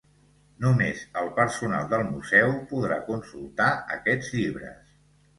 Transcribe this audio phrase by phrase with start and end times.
[0.63, 3.67] Només el personal del Museu podrà consultar
[3.97, 4.81] aquests llibres.